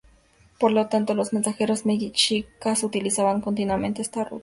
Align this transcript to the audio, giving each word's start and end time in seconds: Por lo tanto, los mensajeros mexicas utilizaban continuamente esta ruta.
Por 0.59 0.71
lo 0.71 0.87
tanto, 0.87 1.13
los 1.13 1.31
mensajeros 1.31 1.85
mexicas 1.85 2.83
utilizaban 2.83 3.39
continuamente 3.39 4.01
esta 4.01 4.23
ruta. 4.23 4.39